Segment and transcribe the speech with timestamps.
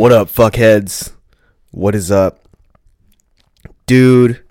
[0.00, 1.12] What up, fuckheads?
[1.72, 2.48] What is up?
[3.84, 4.42] Dude,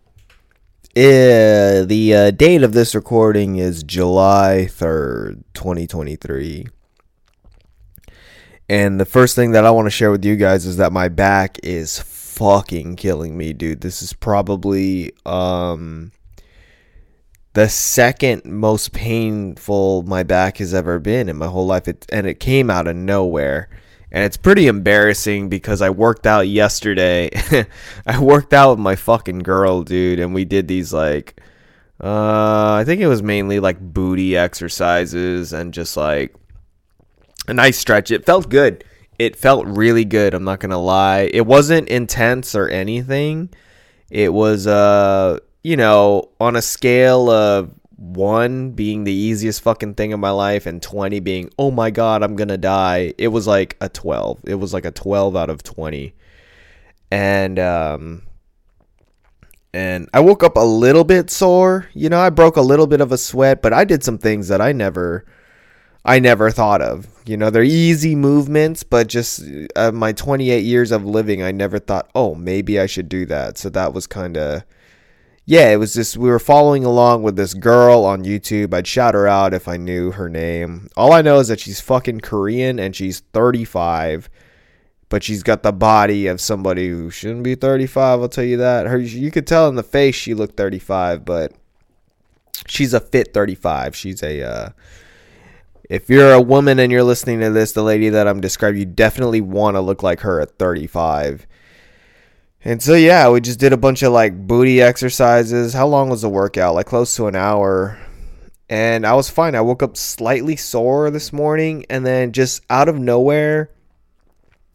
[0.95, 6.67] eh, the uh, date of this recording is July 3rd, 2023.
[8.69, 11.09] And the first thing that I want to share with you guys is that my
[11.09, 13.81] back is fucking killing me, dude.
[13.81, 16.11] This is probably um
[17.53, 21.87] the second most painful my back has ever been in my whole life.
[21.87, 23.67] It, and it came out of nowhere
[24.11, 27.29] and it's pretty embarrassing because I worked out yesterday.
[28.05, 31.39] I worked out with my fucking girl, dude, and we did these like
[32.01, 36.33] uh I think it was mainly like booty exercises and just like
[37.47, 38.11] a nice stretch.
[38.11, 38.83] It felt good.
[39.19, 41.29] It felt really good, I'm not going to lie.
[41.33, 43.49] It wasn't intense or anything.
[44.09, 50.11] It was uh you know, on a scale of one being the easiest fucking thing
[50.11, 53.13] in my life and 20 being oh my god i'm gonna die.
[53.17, 56.13] It was like a 12 it was like a 12 out of 20
[57.11, 58.21] and um
[59.73, 61.89] and i woke up a little bit sore.
[61.93, 64.47] You know i broke a little bit of a sweat but i did some things
[64.47, 65.25] that i never
[66.05, 67.05] i never thought of.
[67.25, 69.43] You know they're easy movements but just
[69.75, 73.57] uh, my 28 years of living i never thought oh maybe i should do that.
[73.57, 74.63] So that was kind of
[75.49, 78.71] yeah, it was just we were following along with this girl on YouTube.
[78.71, 80.89] I'd shout her out if I knew her name.
[80.95, 84.29] All I know is that she's fucking Korean and she's 35,
[85.09, 88.21] but she's got the body of somebody who shouldn't be 35.
[88.21, 88.85] I'll tell you that.
[88.85, 91.51] Her, you could tell in the face she looked 35, but
[92.67, 93.95] she's a fit 35.
[93.95, 94.43] She's a.
[94.43, 94.69] Uh,
[95.89, 98.85] if you're a woman and you're listening to this, the lady that I'm describing, you
[98.85, 101.47] definitely want to look like her at 35
[102.63, 105.73] and so yeah, we just did a bunch of like booty exercises.
[105.73, 106.75] How long was the workout?
[106.75, 107.99] Like close to an hour.
[108.69, 109.55] And I was fine.
[109.55, 113.71] I woke up slightly sore this morning and then just out of nowhere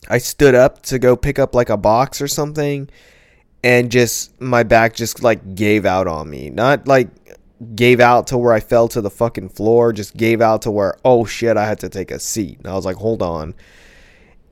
[0.08, 2.88] I stood up to go pick up like a box or something
[3.62, 6.50] and just my back just like gave out on me.
[6.50, 7.08] Not like
[7.74, 10.96] gave out to where I fell to the fucking floor, just gave out to where
[11.04, 12.58] oh shit, I had to take a seat.
[12.58, 13.54] And I was like, "Hold on."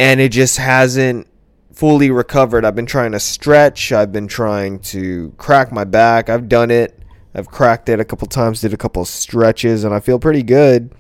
[0.01, 1.27] And it just hasn't
[1.73, 2.65] fully recovered.
[2.65, 3.93] I've been trying to stretch.
[3.93, 6.29] I've been trying to crack my back.
[6.29, 6.99] I've done it.
[7.35, 10.95] I've cracked it a couple times, did a couple stretches, and I feel pretty good.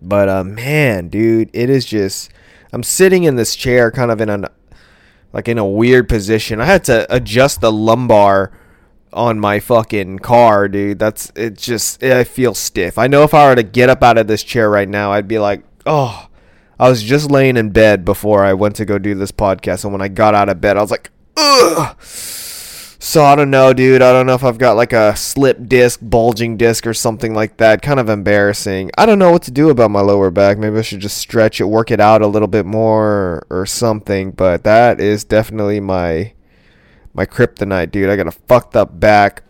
[0.00, 2.30] But uh, man, dude, it is just.
[2.72, 4.46] I'm sitting in this chair, kind of in an
[5.32, 6.60] like in a weird position.
[6.60, 8.52] I had to adjust the lumbar
[9.12, 11.00] on my fucking car, dude.
[11.00, 11.58] That's it.
[11.58, 12.96] Just I feel stiff.
[12.98, 15.28] I know if I were to get up out of this chair right now, I'd
[15.28, 16.28] be like, oh
[16.80, 19.92] I was just laying in bed before I went to go do this podcast, and
[19.92, 21.94] when I got out of bed, I was like, ugh.
[22.02, 24.00] So I don't know, dude.
[24.00, 27.58] I don't know if I've got like a slip disc, bulging disc, or something like
[27.58, 27.82] that.
[27.82, 28.92] Kind of embarrassing.
[28.96, 30.56] I don't know what to do about my lower back.
[30.56, 34.30] Maybe I should just stretch it, work it out a little bit more, or something.
[34.30, 36.32] But that is definitely my
[37.12, 38.08] my kryptonite, dude.
[38.08, 39.42] I got a fucked up back.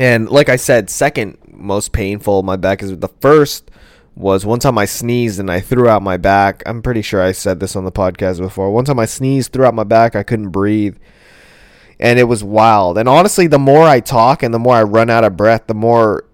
[0.00, 3.70] And like I said, second most painful my back is the first
[4.14, 6.62] was one time I sneezed and I threw out my back.
[6.66, 8.70] I'm pretty sure I said this on the podcast before.
[8.70, 10.96] One time I sneezed, threw out my back, I couldn't breathe.
[11.98, 12.98] And it was wild.
[12.98, 15.74] And honestly, the more I talk and the more I run out of breath, the
[15.74, 16.24] more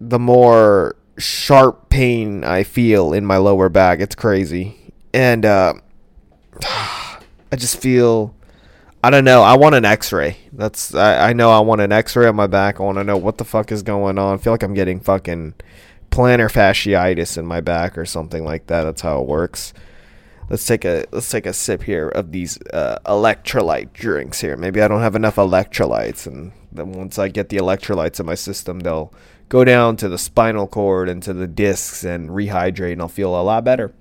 [0.00, 4.00] the more sharp pain I feel in my lower back.
[4.00, 4.92] It's crazy.
[5.12, 5.74] And uh,
[6.62, 8.34] I just feel
[9.02, 9.42] I don't know.
[9.42, 10.36] I want an X-ray.
[10.52, 12.78] That's I, I know I want an X-ray on my back.
[12.78, 14.34] I want to know what the fuck is going on.
[14.34, 15.54] I feel like I'm getting fucking
[16.10, 18.84] plantar fasciitis in my back or something like that.
[18.84, 19.72] That's how it works.
[20.50, 24.56] Let's take a let's take a sip here of these uh, electrolyte drinks here.
[24.56, 28.34] Maybe I don't have enough electrolytes, and then once I get the electrolytes in my
[28.34, 29.12] system, they'll
[29.50, 33.38] go down to the spinal cord and to the discs and rehydrate, and I'll feel
[33.38, 33.92] a lot better.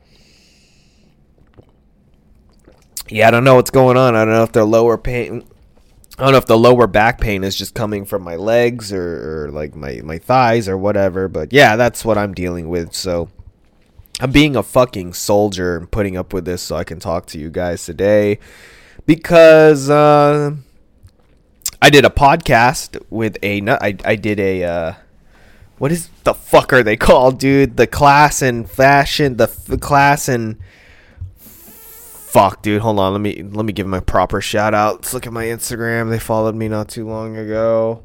[3.10, 4.16] Yeah, I don't know what's going on.
[4.16, 5.44] I don't know if they're lower pain
[6.18, 9.46] I don't know if the lower back pain is just coming from my legs or,
[9.46, 12.96] or, like my, my thighs or whatever, but yeah, that's what I'm dealing with.
[12.96, 13.30] So
[14.20, 17.40] I'm being a fucking soldier and putting up with this so I can talk to
[17.40, 18.40] you guys today
[19.06, 20.56] because uh,
[21.84, 24.94] I did a podcast with a I, I did a uh,
[25.78, 27.78] what is the fuck are they called, dude?
[27.78, 30.58] The class in fashion, the, the class in
[32.38, 32.84] Fuck, dude.
[32.84, 33.14] Hold on.
[33.14, 34.98] Let me let me give my proper shout out.
[34.98, 36.12] Let's look at my Instagram.
[36.12, 38.04] They followed me not too long ago.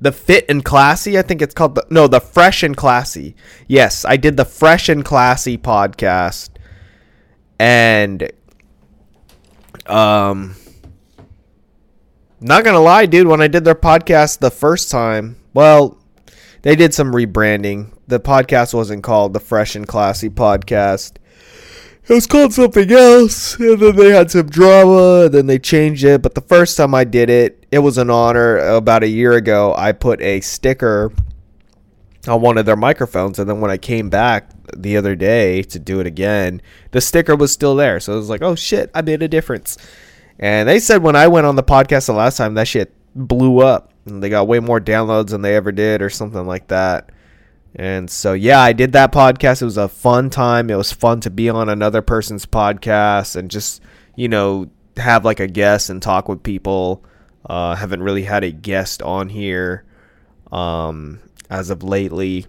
[0.00, 3.36] The Fit and Classy, I think it's called the No, the Fresh and Classy.
[3.66, 6.48] Yes, I did the Fresh and Classy podcast.
[7.58, 8.32] And
[9.84, 10.56] um
[12.40, 15.98] not gonna lie, dude, when I did their podcast the first time, well,
[16.62, 17.92] they did some rebranding.
[18.06, 21.18] The podcast wasn't called the Fresh and Classy Podcast
[22.08, 26.04] it was called something else, and then they had some drama, and then they changed
[26.04, 26.22] it.
[26.22, 28.56] But the first time I did it, it was an honor.
[28.56, 31.12] About a year ago, I put a sticker
[32.26, 35.78] on one of their microphones, and then when I came back the other day to
[35.78, 36.62] do it again,
[36.92, 38.00] the sticker was still there.
[38.00, 39.76] So it was like, oh shit, I made a difference.
[40.38, 43.60] And they said when I went on the podcast the last time, that shit blew
[43.60, 43.92] up.
[44.06, 47.10] And they got way more downloads than they ever did, or something like that.
[47.74, 49.62] And so, yeah, I did that podcast.
[49.62, 50.70] It was a fun time.
[50.70, 53.82] It was fun to be on another person's podcast and just,
[54.16, 57.04] you know, have like a guest and talk with people.
[57.46, 59.84] Uh, haven't really had a guest on here
[60.50, 62.46] um, as of lately.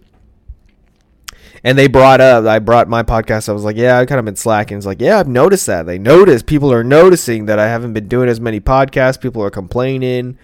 [1.64, 3.50] And they brought up, I brought my podcast.
[3.50, 4.78] I was like, yeah, I've kind of been slacking.
[4.78, 5.86] It's like, yeah, I've noticed that.
[5.86, 9.20] They noticed, people are noticing that I haven't been doing as many podcasts.
[9.20, 10.38] People are complaining.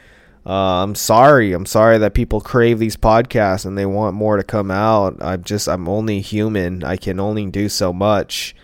[0.46, 1.54] Uh, I'm sorry.
[1.54, 5.18] I'm sorry that people crave these podcasts and they want more to come out.
[5.22, 6.84] I'm just, I'm only human.
[6.84, 8.56] I can only do so much.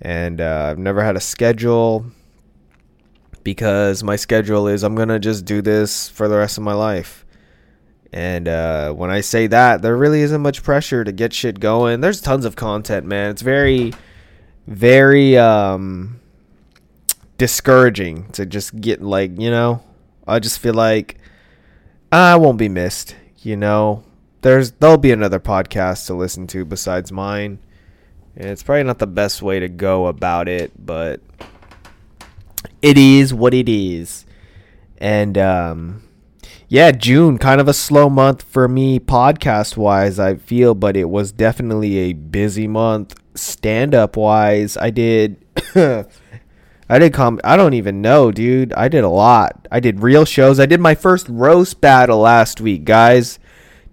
[0.00, 2.06] And uh, I've never had a schedule
[3.42, 6.72] because my schedule is I'm going to just do this for the rest of my
[6.72, 7.26] life.
[8.10, 12.00] And uh, when I say that, there really isn't much pressure to get shit going.
[12.00, 13.30] There's tons of content, man.
[13.30, 13.92] It's very,
[14.66, 16.20] very um,
[17.36, 19.82] discouraging to just get like, you know,
[20.26, 21.18] I just feel like
[22.10, 23.16] I won't be missed.
[23.38, 24.04] You know,
[24.40, 27.58] there's there'll be another podcast to listen to besides mine.
[28.36, 31.20] And it's probably not the best way to go about it, but
[32.82, 34.26] it is what it is.
[34.98, 36.02] And um
[36.68, 41.08] yeah, June kind of a slow month for me podcast wise, I feel, but it
[41.08, 44.76] was definitely a busy month stand up wise.
[44.76, 45.44] I did
[46.88, 48.72] I did com I don't even know, dude.
[48.74, 49.66] I did a lot.
[49.70, 50.60] I did real shows.
[50.60, 53.38] I did my first roast battle last week, guys.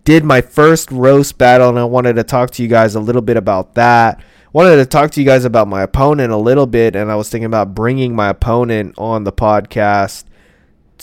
[0.04, 3.22] Did my first roast battle and I wanted to talk to you guys a little
[3.22, 4.22] bit about that.
[4.52, 7.30] Wanted to talk to you guys about my opponent a little bit and I was
[7.30, 10.26] thinking about bringing my opponent on the podcast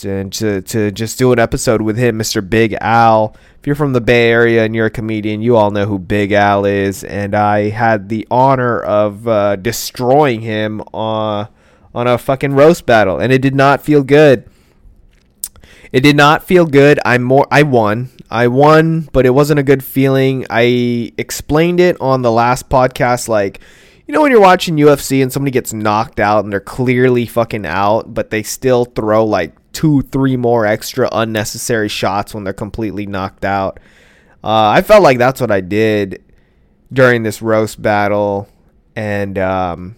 [0.03, 2.47] and to, to just do an episode with him, Mr.
[2.47, 3.35] Big Al.
[3.59, 6.31] If you're from the Bay Area and you're a comedian, you all know who Big
[6.31, 7.03] Al is.
[7.03, 11.47] And I had the honor of uh, destroying him uh,
[11.93, 14.49] on a fucking roast battle, and it did not feel good.
[15.91, 16.99] It did not feel good.
[17.03, 18.09] I more I won.
[18.29, 20.45] I won, but it wasn't a good feeling.
[20.49, 23.59] I explained it on the last podcast like
[24.07, 27.65] you know when you're watching UFC and somebody gets knocked out and they're clearly fucking
[27.65, 33.05] out, but they still throw like two, three more extra unnecessary shots when they're completely
[33.05, 33.79] knocked out.
[34.43, 36.23] Uh, I felt like that's what I did
[36.91, 38.47] during this roast battle,
[38.95, 39.95] and um,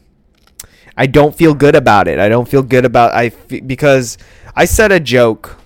[0.97, 2.19] I don't feel good about it.
[2.19, 4.17] I don't feel good about I because
[4.55, 5.57] I said a joke,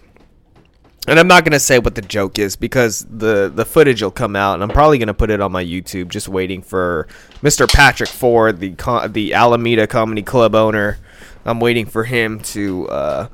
[1.07, 4.36] and I'm not gonna say what the joke is because the the footage will come
[4.36, 6.10] out, and I'm probably gonna put it on my YouTube.
[6.10, 7.07] Just waiting for
[7.42, 7.72] Mr.
[7.72, 11.00] Patrick Ford, the con- the Alameda Comedy Club owner.
[11.44, 13.27] I'm waiting for him to uh,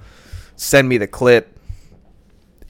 [0.55, 1.57] send me the clip,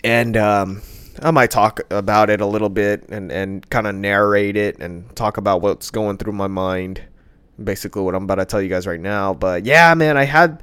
[0.04, 0.82] and um,
[1.22, 5.16] I might talk about it a little bit and and kind of narrate it and
[5.16, 7.04] talk about what's going through my mind
[7.62, 9.34] basically what I'm about to tell you guys right now.
[9.34, 10.62] But yeah, man, I had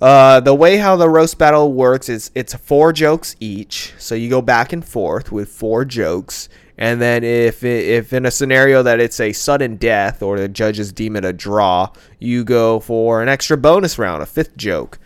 [0.00, 3.94] uh, the way how the roast battle works is it's four jokes each.
[3.98, 6.48] So you go back and forth with four jokes.
[6.76, 10.92] And then if if in a scenario that it's a sudden death or the judges
[10.92, 14.98] deem it a draw, you go for an extra bonus round, a fifth joke.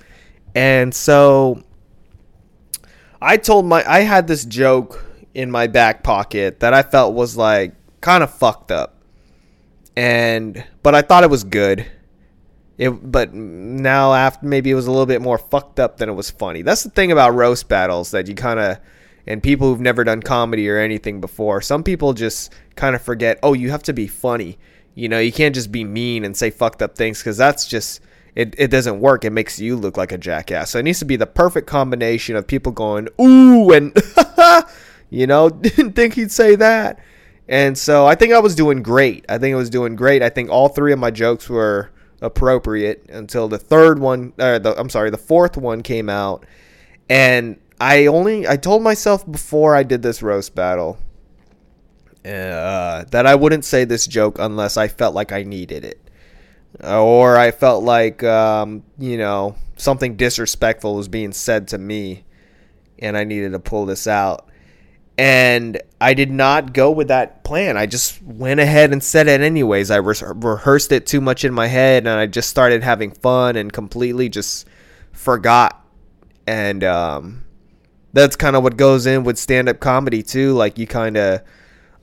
[0.54, 1.62] And so
[3.20, 7.36] I told my I had this joke in my back pocket that I felt was
[7.36, 8.97] like kind of fucked up
[9.98, 11.84] and but I thought it was good.
[12.78, 16.12] It, but now after maybe it was a little bit more fucked up than it
[16.12, 16.62] was funny.
[16.62, 18.78] That's the thing about roast battles that you kind of
[19.26, 21.60] and people who've never done comedy or anything before.
[21.60, 24.56] Some people just kind of forget, "Oh, you have to be funny."
[24.94, 28.00] You know, you can't just be mean and say fucked up things cuz that's just
[28.36, 29.24] it, it doesn't work.
[29.24, 30.70] It makes you look like a jackass.
[30.70, 34.00] So it needs to be the perfect combination of people going, "Ooh," and
[35.10, 37.00] you know, didn't think he'd say that.
[37.48, 39.24] And so I think I was doing great.
[39.28, 40.22] I think I was doing great.
[40.22, 41.90] I think all three of my jokes were
[42.20, 46.44] appropriate until the third one, or the, I'm sorry, the fourth one came out.
[47.08, 50.98] And I only, I told myself before I did this roast battle
[52.24, 56.00] uh, that I wouldn't say this joke unless I felt like I needed it.
[56.84, 62.24] Or I felt like, um, you know, something disrespectful was being said to me
[62.98, 64.48] and I needed to pull this out.
[65.18, 67.76] And I did not go with that plan.
[67.76, 69.90] I just went ahead and said it anyways.
[69.90, 73.56] I re- rehearsed it too much in my head and I just started having fun
[73.56, 74.66] and completely just
[75.12, 75.84] forgot.
[76.46, 77.44] And um,
[78.12, 80.54] that's kind of what goes in with stand up comedy too.
[80.54, 81.42] Like you kind of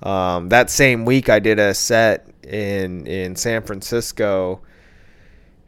[0.03, 4.61] Um, that same week, I did a set in in San Francisco.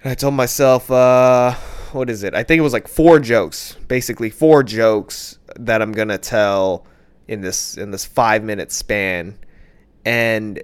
[0.04, 1.54] I told myself, uh,
[1.94, 2.36] what is it?
[2.36, 6.86] I think it was like four jokes, basically four jokes that I'm gonna tell
[7.28, 9.38] in this in this five minute span,
[10.06, 10.62] and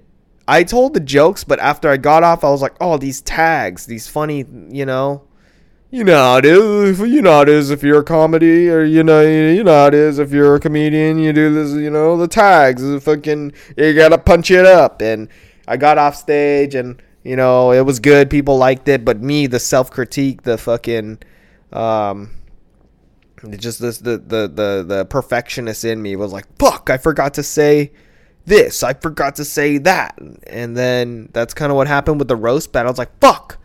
[0.48, 3.86] I told the jokes, but after I got off, I was like, oh, these tags,
[3.86, 5.24] these funny, you know,
[5.90, 7.00] you know how it is.
[7.00, 9.88] You know how it is if you're a comedy, or you know, you know how
[9.88, 11.20] it is if you're a comedian.
[11.20, 15.02] You do this, you know, the tags, the fucking, you gotta punch it up.
[15.02, 15.30] And
[15.68, 18.30] I got off stage, and you know, it was good.
[18.30, 21.20] People liked it, but me, the self critique, the fucking,
[21.72, 22.32] um,
[23.52, 27.44] just this, the the the the perfectionist in me was like, fuck, I forgot to
[27.44, 27.92] say
[28.46, 32.36] this, I forgot to say that, and then that's kind of what happened with the
[32.36, 32.90] roast battle.
[32.90, 33.60] I was like, fuck.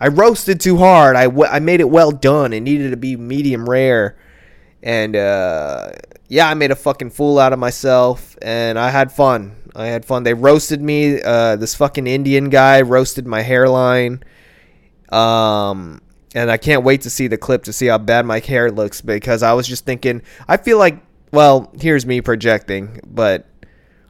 [0.00, 1.14] I roasted too hard.
[1.14, 2.52] I made it well done.
[2.52, 4.16] It needed to be medium rare.
[4.82, 5.92] And uh,
[6.26, 8.36] yeah, I made a fucking fool out of myself.
[8.42, 9.54] And I had fun.
[9.76, 10.24] I had fun.
[10.24, 11.22] They roasted me.
[11.22, 14.24] Uh, this fucking Indian guy roasted my hairline.
[15.10, 16.00] Um,
[16.34, 19.00] and I can't wait to see the clip to see how bad my hair looks
[19.00, 20.98] because I was just thinking, I feel like,
[21.30, 23.46] well, here's me projecting, but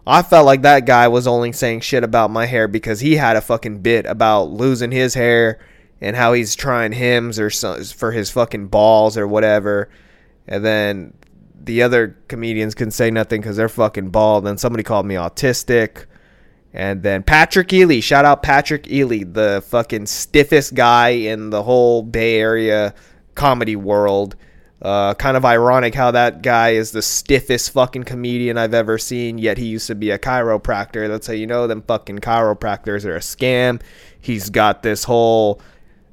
[0.07, 3.37] I felt like that guy was only saying shit about my hair because he had
[3.37, 5.61] a fucking bit about losing his hair
[6.01, 9.89] and how he's trying Hims or so, for his fucking balls or whatever.
[10.49, 11.15] And then
[11.55, 14.47] the other comedians can say nothing because they're fucking bald.
[14.47, 16.07] And somebody called me autistic.
[16.75, 22.03] And then Patrick Ely, shout out Patrick Ely, the fucking stiffest guy in the whole
[22.03, 22.95] Bay Area
[23.35, 24.37] comedy world.
[24.81, 29.39] Uh, kind of ironic how that guy is the stiffest fucking comedian I've ever seen,
[29.39, 31.07] yet he used to be a chiropractor.
[31.07, 33.81] That's how you know them fucking chiropractors are a scam.
[34.21, 35.61] He's got this whole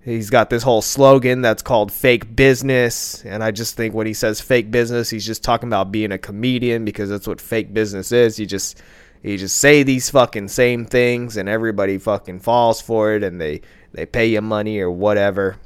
[0.02, 3.24] He's got this whole slogan that's called fake business.
[3.26, 6.18] And I just think when he says fake business, he's just talking about being a
[6.18, 8.40] comedian because that's what fake business is.
[8.40, 8.82] You just
[9.22, 13.62] you just say these fucking same things and everybody fucking falls for it and they
[13.92, 15.58] they pay you money or whatever.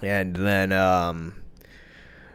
[0.00, 1.41] And then um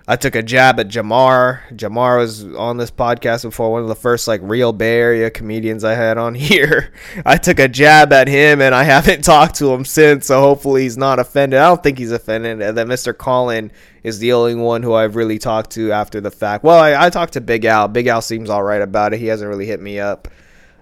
[0.09, 1.59] I took a jab at Jamar.
[1.75, 5.83] Jamar was on this podcast before, one of the first like real Bay Area comedians
[5.83, 6.93] I had on here.
[7.25, 10.83] I took a jab at him and I haven't talked to him since, so hopefully
[10.83, 11.59] he's not offended.
[11.59, 12.61] I don't think he's offended.
[12.61, 13.15] And then Mr.
[13.15, 13.69] Colin
[14.01, 16.63] is the only one who I've really talked to after the fact.
[16.63, 17.89] Well, I, I talked to Big Al.
[17.89, 19.19] Big Al seems all right about it.
[19.19, 20.29] He hasn't really hit me up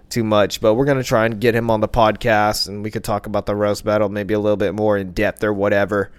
[0.08, 3.04] too much, but we're gonna try and get him on the podcast and we could
[3.04, 6.12] talk about the roast battle maybe a little bit more in depth or whatever.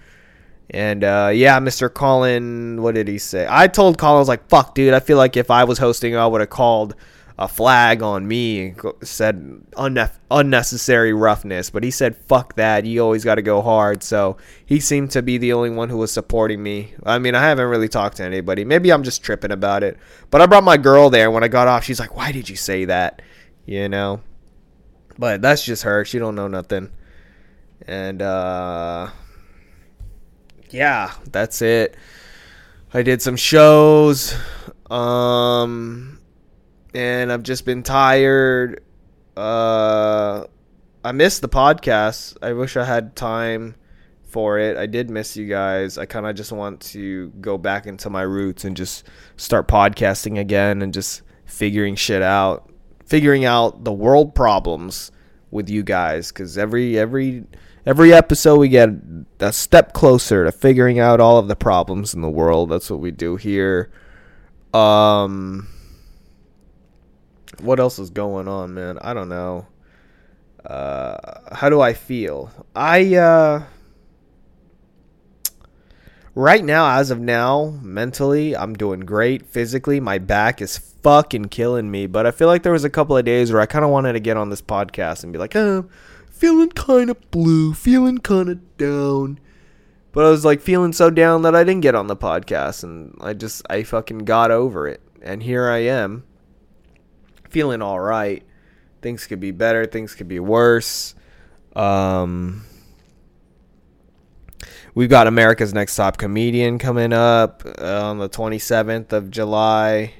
[0.71, 1.93] And uh, yeah, Mr.
[1.93, 3.47] Colin, what did he say?
[3.49, 6.17] I told Colin, I was like, fuck, dude, I feel like if I was hosting,
[6.17, 6.95] I would have called
[7.39, 9.61] a flag on me and said
[10.31, 11.71] unnecessary roughness.
[11.71, 12.85] But he said, fuck that.
[12.85, 14.03] You always got to go hard.
[14.03, 16.95] So he seemed to be the only one who was supporting me.
[17.05, 18.65] I mean, I haven't really talked to anybody.
[18.65, 19.99] Maybe I'm just tripping about it.
[20.31, 21.31] But I brought my girl there.
[21.31, 23.23] When I got off, she's like, why did you say that?
[23.67, 24.23] You know?
[25.19, 26.05] But that's just her.
[26.05, 26.91] She don't know nothing.
[27.87, 29.11] And, uh
[30.71, 31.97] yeah, that's it.
[32.93, 34.35] I did some shows.
[34.91, 36.21] Um
[36.95, 38.83] and I've just been tired.
[39.37, 40.45] Uh
[41.05, 42.37] I missed the podcast.
[42.43, 43.77] I wish I had time
[44.29, 44.77] for it.
[44.77, 45.99] I did miss you guys.
[45.99, 49.05] I kind of just want to go back into my roots and just
[49.37, 52.71] start podcasting again and just figuring shit out.
[53.05, 55.13] Figuring out the world problems
[55.53, 57.45] with you guys cuz every every
[57.87, 58.91] every episode we get
[59.39, 62.69] a step closer to figuring out all of the problems in the world.
[62.69, 63.93] That's what we do here.
[64.75, 65.69] Um,
[67.61, 68.99] what else is going on, man?
[69.01, 69.69] I don't know.
[70.65, 72.51] Uh, how do I feel?
[72.75, 73.63] I uh,
[76.35, 79.47] right now, as of now, mentally, I'm doing great.
[79.47, 82.09] Physically, my back is fucking killing me.
[82.09, 84.15] But I feel like there was a couple of days where I kind of wanted
[84.15, 85.89] to get on this podcast and be like, oh
[86.37, 89.41] feeling kind of blue, feeling kind of down.
[90.13, 93.17] But I was like feeling so down that I didn't get on the podcast and
[93.21, 95.01] I just I fucking got over it.
[95.23, 96.25] And here I am.
[97.51, 98.43] Feeling all right.
[99.03, 101.15] Things could be better, things could be worse.
[101.75, 102.65] Um
[104.95, 110.15] We've got America's Next Top Comedian coming up uh, on the 27th of July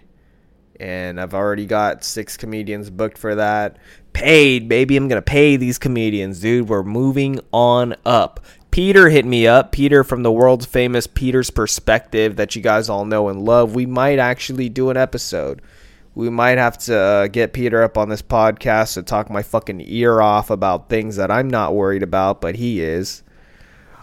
[0.79, 3.79] and I've already got six comedians booked for that
[4.17, 4.97] paid, baby.
[4.97, 6.71] I'm going to pay these comedians, dude.
[6.71, 8.41] We're moving on up.
[8.71, 9.73] Peter hit me up.
[9.73, 13.75] Peter from the world's famous Peter's Perspective that you guys all know and love.
[13.75, 15.61] We might actually do an episode.
[16.15, 19.83] We might have to uh, get Peter up on this podcast to talk my fucking
[19.85, 23.23] ear off about things that I'm not worried about, but he is.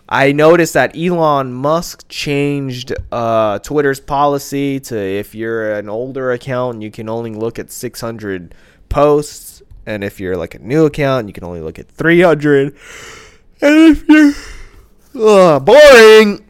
[0.08, 6.84] I noticed that Elon Musk changed uh, Twitter's policy to if you're an older account,
[6.84, 8.53] you can only look at 600
[8.89, 9.53] posts.
[9.86, 12.75] And if you're like a new account, you can only look at 300.
[13.62, 14.34] And if you're
[15.16, 16.44] uh, boring,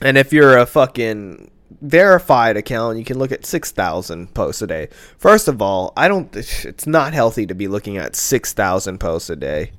[0.00, 4.88] and if you're a fucking verified account, you can look at 6,000 posts a day.
[5.18, 9.36] First of all, I don't, it's not healthy to be looking at 6,000 posts a
[9.36, 9.72] day.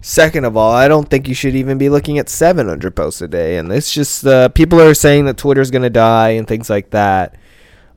[0.00, 3.28] Second of all, I don't think you should even be looking at 700 posts a
[3.28, 3.56] day.
[3.56, 6.90] And it's just, uh, people are saying that Twitter's going to die and things like
[6.90, 7.36] that.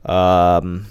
[0.04, 0.86] Um,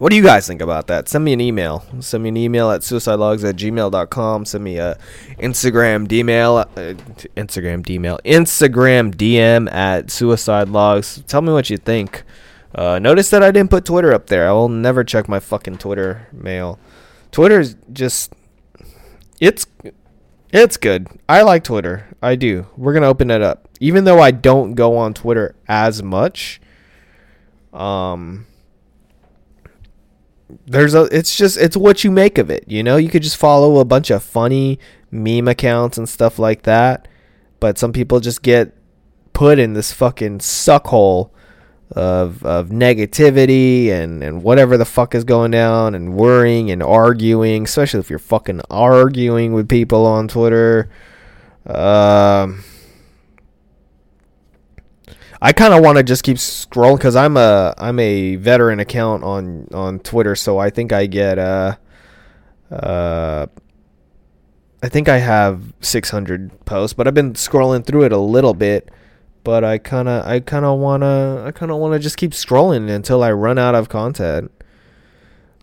[0.00, 1.10] what do you guys think about that?
[1.10, 1.84] Send me an email.
[2.00, 4.46] Send me an email at suicidelogs at gmail.com.
[4.46, 4.96] Send me a
[5.38, 6.94] Instagram DMail, uh,
[7.36, 11.22] Instagram DMail, Instagram DM at suicide logs.
[11.26, 12.22] Tell me what you think.
[12.74, 14.48] Uh, notice that I didn't put Twitter up there.
[14.48, 16.78] I will never check my fucking Twitter mail.
[17.30, 18.32] Twitter is just,
[19.38, 19.66] it's,
[20.50, 21.08] it's good.
[21.28, 22.06] I like Twitter.
[22.22, 22.66] I do.
[22.74, 26.58] We're gonna open it up, even though I don't go on Twitter as much.
[27.74, 28.46] Um
[30.66, 32.96] there's a it's just it's what you make of it you know?
[32.96, 34.78] You could just follow a bunch of funny
[35.10, 37.08] meme accounts and stuff like that
[37.58, 38.74] but some people just get
[39.32, 41.30] put in this fucking suckhole
[41.92, 47.64] of of negativity and and whatever the fuck is going down and worrying and arguing
[47.64, 50.88] especially if you're fucking arguing with people on twitter.
[51.66, 52.62] Um
[55.42, 59.24] I kind of want to just keep scrolling because I'm a I'm a veteran account
[59.24, 61.76] on on Twitter, so I think I get uh
[62.70, 63.46] uh
[64.82, 68.90] I think I have 600 posts, but I've been scrolling through it a little bit.
[69.42, 72.90] But I kind of I kind of wanna I kind of wanna just keep scrolling
[72.90, 74.50] until I run out of content.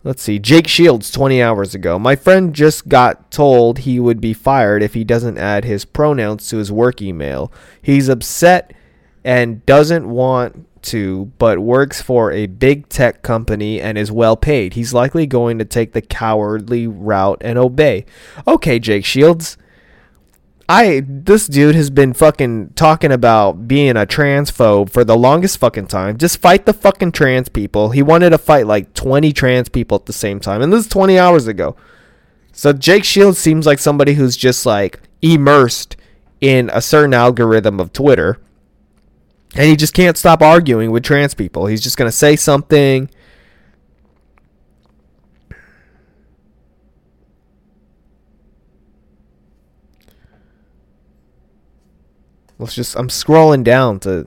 [0.02, 0.38] Let's see.
[0.38, 1.98] Jake Shields 20 hours ago.
[1.98, 6.48] My friend just got told he would be fired if he doesn't add his pronouns
[6.48, 7.52] to his work email.
[7.82, 8.72] He's upset
[9.28, 14.72] and doesn't want to, but works for a big tech company and is well paid.
[14.72, 18.06] He's likely going to take the cowardly route and obey.
[18.46, 19.58] Okay, Jake Shields.
[20.66, 25.88] I this dude has been fucking talking about being a transphobe for the longest fucking
[25.88, 26.16] time.
[26.16, 27.90] Just fight the fucking trans people.
[27.90, 30.62] He wanted to fight like 20 trans people at the same time.
[30.62, 31.76] And this is 20 hours ago.
[32.52, 35.96] So Jake Shields seems like somebody who's just like immersed
[36.40, 38.38] in a certain algorithm of Twitter
[39.54, 41.66] and he just can't stop arguing with trans people.
[41.66, 43.10] He's just going to say something.
[52.58, 54.26] Let's just I'm scrolling down to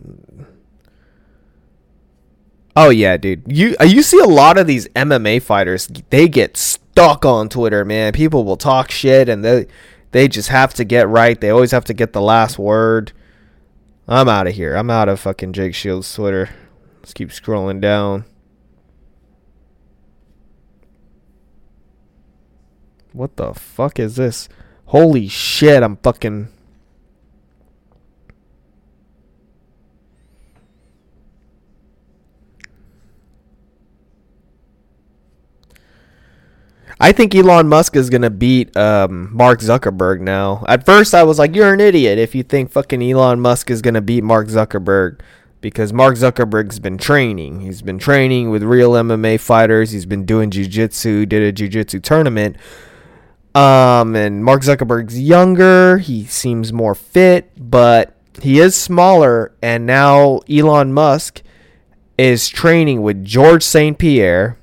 [2.76, 3.44] Oh yeah, dude.
[3.48, 7.84] You uh, you see a lot of these MMA fighters, they get stuck on Twitter,
[7.84, 8.14] man.
[8.14, 9.68] People will talk shit and they
[10.12, 11.40] they just have to get right.
[11.40, 13.12] They always have to get the last word.
[14.12, 14.76] I'm out of here.
[14.76, 16.50] I'm out of fucking Jake Shields' Twitter.
[16.98, 18.26] Let's keep scrolling down.
[23.14, 24.50] What the fuck is this?
[24.88, 26.50] Holy shit, I'm fucking.
[37.02, 40.64] I think Elon Musk is gonna beat um, Mark Zuckerberg now.
[40.68, 43.82] At first, I was like, "You're an idiot if you think fucking Elon Musk is
[43.82, 45.20] gonna beat Mark Zuckerberg,"
[45.62, 47.62] because Mark Zuckerberg's been training.
[47.62, 49.90] He's been training with real MMA fighters.
[49.90, 51.28] He's been doing jujitsu.
[51.28, 52.56] Did a jujitsu tournament.
[53.56, 55.98] Um, and Mark Zuckerberg's younger.
[55.98, 59.54] He seems more fit, but he is smaller.
[59.60, 61.42] And now Elon Musk
[62.20, 63.98] is training with George St.
[63.98, 64.60] Pierre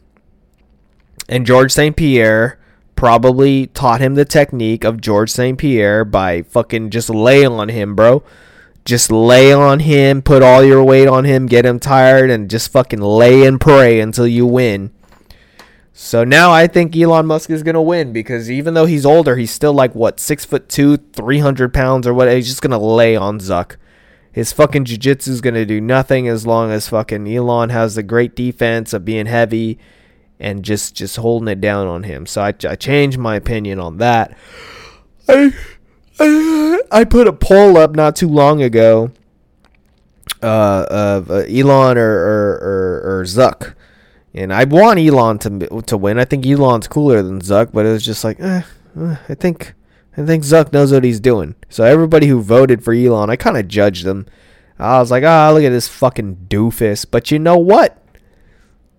[1.29, 1.97] and George St.
[1.97, 2.59] Pierre
[2.97, 5.57] probably taught him the technique of George St.
[5.59, 8.25] Pierre by fucking just lay on him, bro.
[8.85, 12.73] Just lay on him, put all your weight on him, get him tired, and just
[12.73, 14.91] fucking lay and pray until you win.
[15.93, 19.51] So now I think Elon Musk is gonna win because even though he's older, he's
[19.51, 22.33] still like what six foot two, three hundred pounds or what.
[22.33, 23.77] He's just gonna lay on Zuck.
[24.31, 28.37] His fucking jiu-jitsu is gonna do nothing as long as fucking Elon has the great
[28.37, 29.79] defense of being heavy
[30.41, 32.27] and just just holding it down on him.
[32.27, 34.37] So I, I changed my opinion on that.
[35.29, 35.53] I,
[36.19, 39.11] I, I put a poll up not too long ago
[40.43, 43.75] uh, of uh, Elon or, or, or, or Zuck.
[44.35, 46.19] And I want Elon to to win.
[46.19, 48.63] I think Elon's cooler than Zuck, but it was just like, eh,
[49.01, 49.75] eh, I think
[50.17, 51.55] I think Zuck knows what he's doing.
[51.69, 54.27] So everybody who voted for Elon, I kind of judged them.
[54.79, 57.05] I was like, ah, oh, look at this fucking doofus.
[57.11, 58.01] But you know what?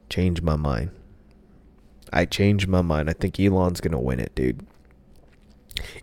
[0.10, 0.92] Changed my mind.
[2.12, 3.10] I changed my mind.
[3.10, 4.66] I think Elon's gonna win it, dude.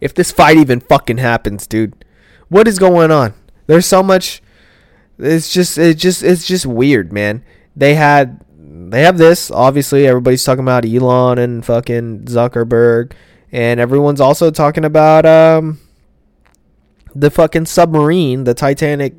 [0.00, 2.04] If this fight even fucking happens, dude,
[2.48, 3.34] what is going on?
[3.66, 4.42] There's so much.
[5.18, 7.42] It's just, it's just, it's just weird, man.
[7.74, 9.50] They had they have this.
[9.50, 13.12] Obviously, everybody's talking about Elon and fucking Zuckerberg,
[13.50, 15.80] and everyone's also talking about um
[17.14, 19.14] the fucking submarine, the Titanic,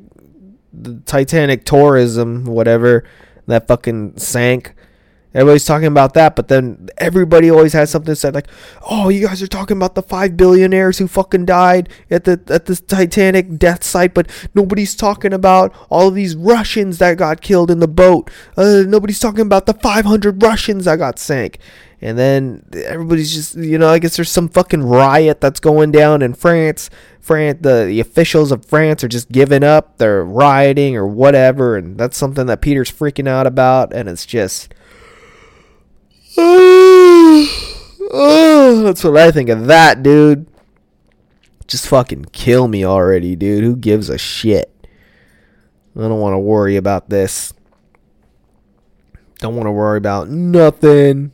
[0.72, 3.04] the Titanic tourism, whatever
[3.46, 4.74] that fucking sank.
[5.38, 8.48] Everybody's talking about that, but then everybody always has something said like,
[8.90, 12.66] "Oh, you guys are talking about the five billionaires who fucking died at the at
[12.66, 17.70] the Titanic death site, but nobody's talking about all of these Russians that got killed
[17.70, 18.28] in the boat.
[18.56, 21.58] Uh, nobody's talking about the 500 Russians that got sank."
[22.00, 26.22] And then everybody's just, you know, I guess there's some fucking riot that's going down
[26.22, 26.90] in France.
[27.20, 29.98] France, the, the officials of France are just giving up.
[29.98, 34.72] They're rioting or whatever, and that's something that Peter's freaking out about, and it's just
[38.10, 40.46] oh, that's what I think of that, dude.
[41.66, 43.64] Just fucking kill me already, dude.
[43.64, 44.72] Who gives a shit?
[45.96, 47.52] I don't want to worry about this.
[49.38, 51.32] Don't want to worry about nothing.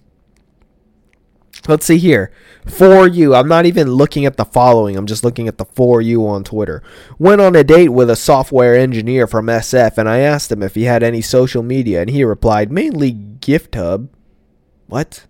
[1.68, 2.30] Let's see here.
[2.66, 4.96] For you, I'm not even looking at the following.
[4.96, 6.82] I'm just looking at the for you on Twitter.
[7.18, 10.74] Went on a date with a software engineer from SF, and I asked him if
[10.74, 14.08] he had any social media, and he replied mainly GitHub.
[14.94, 15.26] What?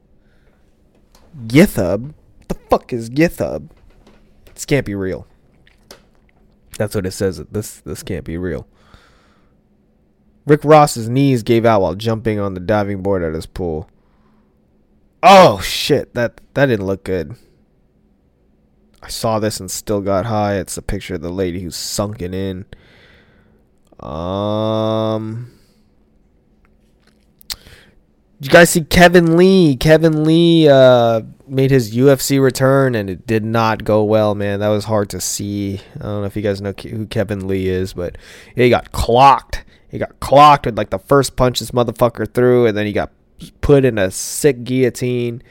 [1.47, 2.13] GitHub?
[2.49, 3.71] The fuck is GitHub?
[4.53, 5.27] This can't be real.
[6.77, 7.39] That's what it says.
[7.51, 8.67] This this can't be real.
[10.45, 13.89] Rick Ross's knees gave out while jumping on the diving board at his pool.
[15.23, 17.35] Oh shit, that that didn't look good.
[19.03, 20.57] I saw this and still got high.
[20.57, 22.67] It's a picture of the lady who's sunken in.
[23.99, 25.55] Um
[28.45, 29.77] you guys see Kevin Lee?
[29.77, 34.61] Kevin Lee uh, made his UFC return, and it did not go well, man.
[34.61, 35.81] That was hard to see.
[35.97, 38.19] I don't know if you guys know who Kevin Lee is, but
[38.55, 39.65] he got clocked.
[39.89, 43.13] He got clocked with like the first punch this motherfucker threw, and then he got
[43.61, 45.43] put in a sick guillotine.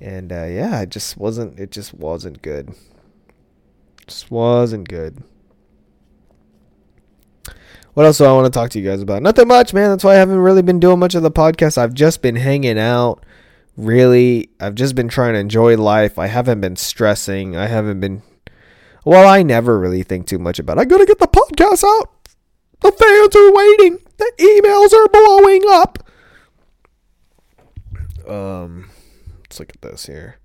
[0.00, 1.58] And uh, yeah, it just wasn't.
[1.58, 2.74] It just wasn't good.
[4.06, 5.22] Just wasn't good.
[7.94, 9.22] What else do I want to talk to you guys about?
[9.22, 9.90] Nothing much, man.
[9.90, 11.76] That's why I haven't really been doing much of the podcast.
[11.76, 13.24] I've just been hanging out.
[13.76, 16.18] Really, I've just been trying to enjoy life.
[16.18, 17.54] I haven't been stressing.
[17.56, 18.22] I haven't been.
[19.04, 20.78] Well, I never really think too much about.
[20.78, 20.82] It.
[20.82, 22.10] I gotta get the podcast out.
[22.80, 23.98] The fans are waiting.
[24.16, 25.98] The emails are blowing up.
[28.28, 28.90] Um,
[29.40, 30.38] let's look at this here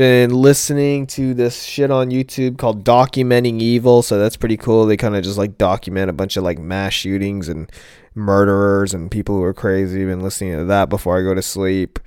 [0.00, 4.86] been listening to this shit on YouTube called Documenting Evil, so that's pretty cool.
[4.86, 7.70] They kind of just like document a bunch of like mass shootings and
[8.14, 10.02] murderers and people who are crazy.
[10.06, 11.98] Been listening to that before I go to sleep.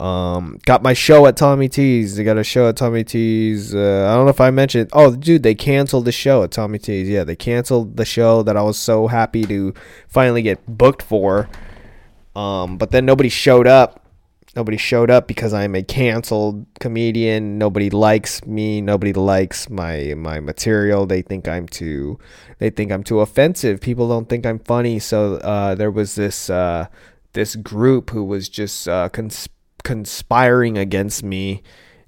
[0.00, 2.16] Um, got my show at Tommy T's.
[2.16, 3.72] They got a show at Tommy T's.
[3.72, 4.90] Uh, I don't know if I mentioned.
[4.92, 7.08] Oh, dude, they canceled the show at Tommy T's.
[7.08, 9.72] Yeah, they canceled the show that I was so happy to
[10.08, 11.48] finally get booked for.
[12.34, 14.01] Um, but then nobody showed up
[14.54, 17.56] Nobody showed up because I'm a canceled comedian.
[17.56, 18.82] Nobody likes me.
[18.82, 21.06] Nobody likes my my material.
[21.06, 22.18] They think I'm too
[22.58, 23.80] they think I'm too offensive.
[23.80, 24.98] People don't think I'm funny.
[24.98, 26.88] So uh, there was this uh,
[27.32, 29.48] this group who was just uh, cons-
[29.84, 31.62] conspiring against me.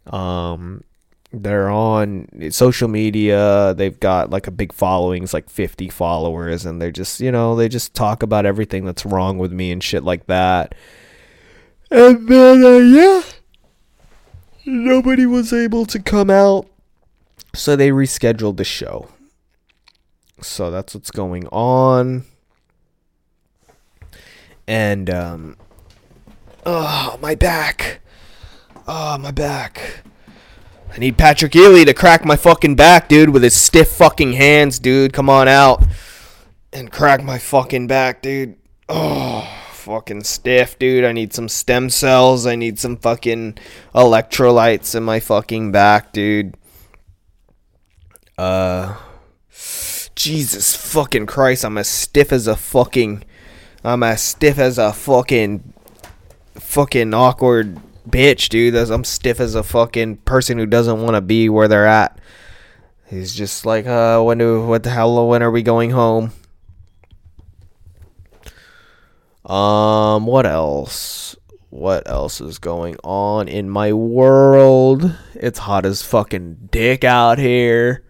[0.09, 0.85] Um,
[1.33, 3.73] they're on social media.
[3.75, 7.71] They've got like a big followings, like 50 followers, and they're just you know they
[7.71, 10.75] just talk about everything that's wrong with me and shit like that
[11.91, 13.23] and then, uh, yeah,
[14.65, 16.67] nobody was able to come out.
[17.55, 19.09] So they rescheduled the show.
[20.41, 22.25] So that's what's going on.
[24.67, 25.57] And, um,
[26.67, 28.01] oh, my back.
[28.89, 30.03] Oh, my back.
[30.93, 34.79] I need Patrick Ely to crack my fucking back, dude, with his stiff fucking hands,
[34.79, 35.13] dude.
[35.13, 35.85] Come on out
[36.73, 38.57] and crack my fucking back, dude.
[38.89, 41.05] Oh fucking stiff, dude.
[41.05, 42.47] I need some stem cells.
[42.47, 43.59] I need some fucking
[43.95, 46.57] electrolytes in my fucking back, dude.
[48.37, 48.97] Uh
[50.17, 53.25] Jesus fucking Christ, I'm as stiff as a fucking
[53.85, 55.75] I'm as stiff as a fucking
[56.55, 58.75] fucking awkward bitch, dude.
[58.75, 62.19] I'm stiff as a fucking person who doesn't want to be where they're at.
[63.07, 66.33] He's just like, uh, when do, what the hell, when are we going home?
[69.45, 71.37] Um, what else?
[71.71, 75.13] What else is going on in my world?
[75.35, 78.05] It's hot as fucking dick out here.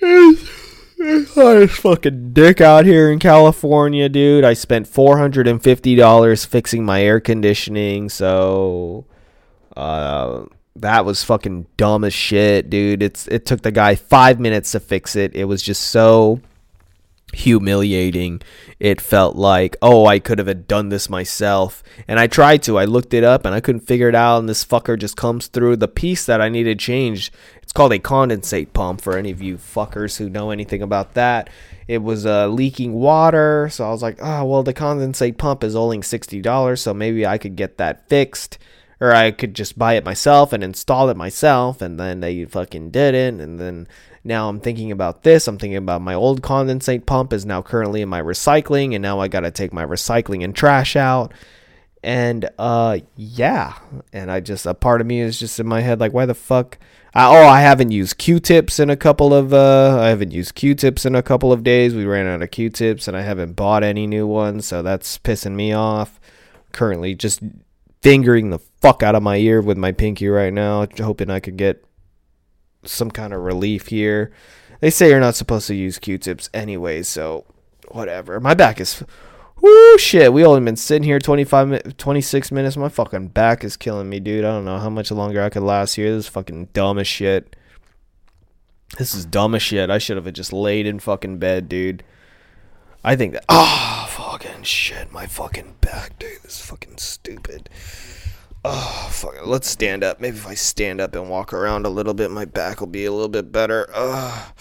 [0.00, 4.44] It's hot as fucking dick out here in California, dude.
[4.44, 9.06] I spent four hundred and fifty dollars fixing my air conditioning, so
[9.76, 10.44] uh
[10.76, 13.02] that was fucking dumb as shit, dude.
[13.02, 15.34] It's it took the guy five minutes to fix it.
[15.34, 16.40] It was just so
[17.32, 18.40] humiliating.
[18.78, 21.82] It felt like, oh, I could have done this myself.
[22.08, 22.78] And I tried to.
[22.78, 24.38] I looked it up and I couldn't figure it out.
[24.38, 25.76] And this fucker just comes through.
[25.76, 29.56] The piece that I needed changed, it's called a condensate pump for any of you
[29.56, 31.50] fuckers who know anything about that.
[31.86, 33.68] It was uh, leaking water.
[33.70, 36.78] So I was like, oh, well, the condensate pump is only $60.
[36.78, 38.58] So maybe I could get that fixed.
[39.00, 41.80] Or I could just buy it myself and install it myself.
[41.80, 43.34] And then they fucking did it.
[43.34, 43.88] And then
[44.22, 45.48] now I'm thinking about this.
[45.48, 49.20] I'm thinking about my old condensate pump is now currently in my recycling, and now
[49.20, 51.32] I got to take my recycling and trash out.
[52.02, 53.78] And uh, yeah,
[54.12, 56.34] and I just a part of me is just in my head like, why the
[56.34, 56.78] fuck?
[57.14, 61.04] I, oh, I haven't used Q-tips in a couple of uh, I haven't used Q-tips
[61.04, 61.94] in a couple of days.
[61.94, 65.54] We ran out of Q-tips, and I haven't bought any new ones, so that's pissing
[65.54, 66.20] me off.
[66.72, 67.40] Currently, just
[68.02, 71.56] fingering the fuck out of my ear with my pinky right now, hoping I could
[71.56, 71.84] get
[72.84, 74.32] some kind of relief here.
[74.80, 77.44] They say you're not supposed to use Q-tips anyway, so
[77.88, 78.40] whatever.
[78.40, 79.04] My back is
[79.60, 82.78] Whoo shit, we only been sitting here 25 26 minutes.
[82.78, 84.44] My fucking back is killing me, dude.
[84.44, 86.10] I don't know how much longer I could last here.
[86.10, 87.56] This is fucking dumb as shit.
[88.96, 89.90] This is dumb as shit.
[89.90, 92.02] I should have just laid in fucking bed, dude.
[93.02, 93.44] I think that.
[93.48, 95.10] Oh, fucking shit.
[95.10, 96.42] My fucking back, dude.
[96.42, 97.70] This is fucking stupid.
[98.62, 99.46] Oh, fuck.
[99.46, 100.20] Let's stand up.
[100.20, 103.06] Maybe if I stand up and walk around a little bit, my back will be
[103.06, 103.88] a little bit better.
[103.94, 104.52] Oh,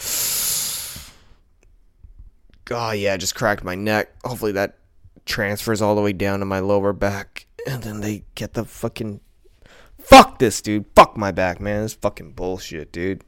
[2.72, 4.14] oh yeah, I just cracked my neck.
[4.24, 4.78] Hopefully that
[5.26, 7.46] transfers all the way down to my lower back.
[7.68, 9.20] And then they get the fucking.
[10.00, 10.86] Fuck this, dude.
[10.96, 11.82] Fuck my back, man.
[11.82, 13.26] This fucking bullshit, dude.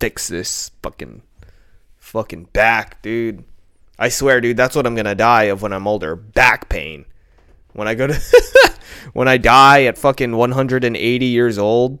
[0.00, 1.22] Fix this fucking.
[1.96, 3.44] Fucking back, dude.
[3.98, 6.14] I swear, dude, that's what I'm gonna die of when I'm older.
[6.16, 7.04] Back pain.
[7.72, 8.20] When I go to.
[9.12, 11.98] when I die at fucking 180 years old,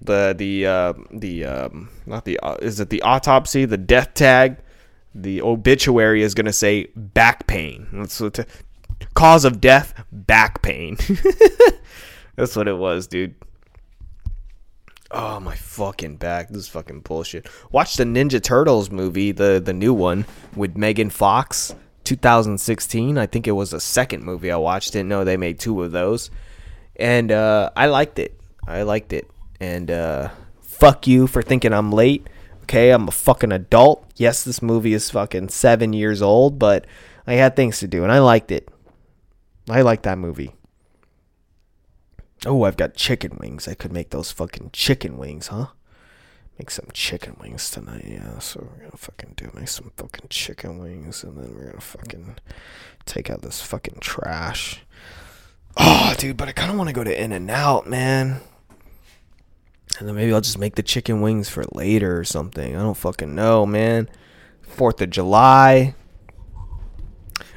[0.00, 4.58] the the uh, the um, not the uh, is it the autopsy, the death tag,
[5.14, 7.88] the obituary is gonna say back pain.
[7.92, 8.44] That's what t-
[9.14, 10.96] cause of death, back pain.
[12.36, 13.34] That's what it was, dude.
[15.16, 16.48] Oh my fucking back!
[16.48, 17.46] This is fucking bullshit.
[17.70, 21.72] Watch the Ninja Turtles movie, the the new one with Megan Fox.
[22.02, 23.16] 2016.
[23.16, 24.92] I think it was the second movie I watched.
[24.92, 26.32] Didn't know they made two of those,
[26.96, 28.38] and uh, I liked it.
[28.66, 32.28] I liked it, and uh, fuck you for thinking I'm late.
[32.62, 34.04] Okay, I'm a fucking adult.
[34.16, 36.86] Yes, this movie is fucking seven years old, but
[37.24, 38.68] I had things to do, and I liked it.
[39.70, 40.54] I liked that movie.
[42.46, 43.66] Oh, I've got chicken wings.
[43.66, 45.68] I could make those fucking chicken wings, huh?
[46.58, 48.04] make some chicken wings tonight.
[48.06, 51.80] Yeah, so we're gonna fucking do make some fucking chicken wings, and then we're gonna
[51.80, 52.36] fucking
[53.06, 54.82] take out this fucking trash.
[55.76, 58.40] Oh, dude, but I kind of want to go to In and Out, man.
[59.98, 62.76] And then maybe I'll just make the chicken wings for later or something.
[62.76, 64.08] I don't fucking know, man.
[64.62, 65.94] Fourth of July.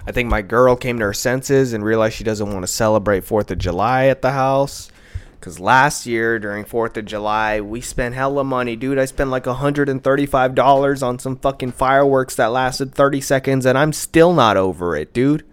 [0.07, 3.25] I think my girl came to her senses and realized she doesn't want to celebrate
[3.25, 4.89] Fourth of July at the house.
[5.37, 8.97] Because last year during 4th of July, we spent hella money, dude.
[8.97, 14.33] I spent like $135 on some fucking fireworks that lasted 30 seconds, and I'm still
[14.33, 15.45] not over it, dude.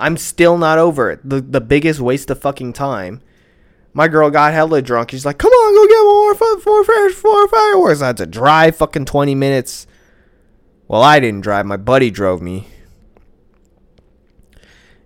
[0.00, 1.20] I'm still not over it.
[1.22, 3.22] The, the biggest waste of fucking time.
[3.94, 5.12] My girl got hella drunk.
[5.12, 8.02] She's like, come on, go get more, more, more fireworks.
[8.02, 9.86] I had to drive fucking 20 minutes.
[10.88, 11.66] Well, I didn't drive.
[11.66, 12.68] My buddy drove me.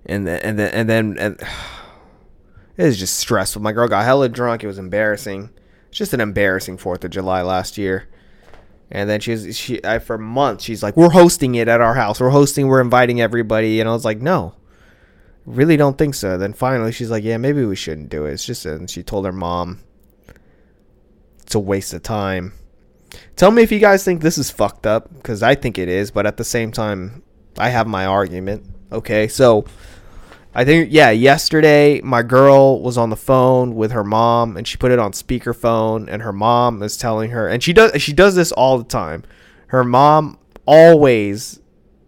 [0.07, 1.41] And then, and then, and then, and
[2.77, 3.63] it was just stressful.
[3.63, 4.65] My girl got hella drunk.
[4.65, 5.51] It was embarrassing.
[5.89, 8.09] It's just an embarrassing Fourth of July last year.
[8.93, 12.21] And then she's she I, for months she's like, "We're hosting it at our house.
[12.21, 12.67] We're hosting.
[12.67, 14.55] We're inviting everybody." And I was like, "No,
[15.47, 18.45] really don't think so." Then finally she's like, "Yeah, maybe we shouldn't do it." It's
[18.45, 19.81] just and she told her mom
[21.51, 22.53] it's a waste of time.
[23.35, 26.13] Tell me if you guys think this is fucked up because I think it is,
[26.13, 27.25] but at the same time,
[27.59, 28.65] I have my argument.
[28.93, 29.65] Okay, so
[30.55, 34.77] I think yeah, yesterday my girl was on the phone with her mom and she
[34.77, 38.35] put it on speakerphone and her mom is telling her and she does she does
[38.35, 39.23] this all the time.
[39.69, 41.61] Her mom always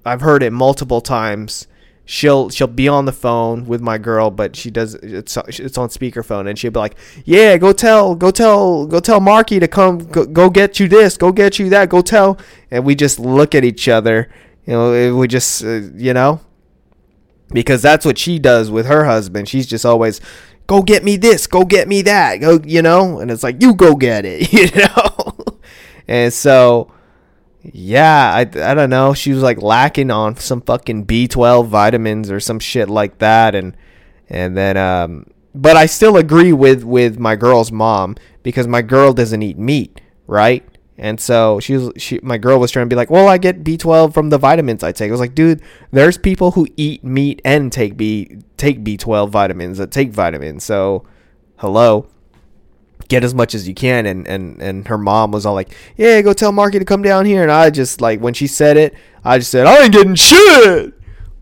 [0.05, 1.69] I've heard it multiple times.
[2.05, 5.89] She'll she'll be on the phone with my girl, but she does it's it's on
[5.89, 9.99] speakerphone and she'll be like, "Yeah, go tell go tell go tell Marky to come
[9.99, 12.39] go, go get you this, go get you that, go tell."
[12.73, 14.29] And we just look at each other,
[14.67, 16.41] you know, we just uh, you know,
[17.53, 19.49] because that's what she does with her husband.
[19.49, 20.21] She's just always
[20.67, 23.75] go get me this, go get me that, go, you know, and it's like you
[23.75, 25.59] go get it, you know.
[26.09, 26.93] and so
[27.63, 32.41] yeah, I I don't know, she was like lacking on some fucking B12 vitamins or
[32.41, 33.77] some shit like that and
[34.29, 39.13] and then um but I still agree with with my girl's mom because my girl
[39.13, 40.65] doesn't eat meat, right?
[41.03, 43.65] And so she was, she, my girl was trying to be like, well, I get
[43.65, 45.09] B12 from the vitamins I take.
[45.09, 45.61] I was like, dude,
[45.91, 50.63] there's people who eat meat and take B, take B12 vitamins that take vitamins.
[50.63, 51.05] So,
[51.57, 52.07] hello,
[53.09, 54.07] get as much as you can.
[54.07, 57.27] And, and, and her mom was all like, yeah, go tell Marky to come down
[57.27, 57.43] here.
[57.43, 60.95] And I just like, when she said it, I just said, I ain't getting shit.